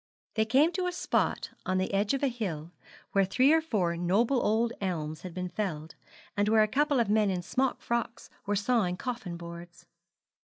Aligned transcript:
They 0.33 0.45
came 0.45 0.71
to 0.71 0.87
a 0.87 0.91
spot 0.91 1.51
on 1.63 1.77
the 1.77 1.93
edge 1.93 2.15
of 2.15 2.23
a 2.23 2.27
hill 2.27 2.71
where 3.11 3.23
three 3.23 3.53
or 3.53 3.61
four 3.61 3.95
noble 3.95 4.41
old 4.43 4.73
elms 4.81 5.21
had 5.21 5.31
been 5.31 5.47
felled, 5.47 5.93
and 6.35 6.49
where 6.49 6.63
a 6.63 6.67
couple 6.67 6.99
of 6.99 7.07
men 7.07 7.29
in 7.29 7.43
smock 7.43 7.83
frocks 7.83 8.27
were 8.47 8.55
sawing 8.55 8.97
coffin 8.97 9.37
boards. 9.37 9.85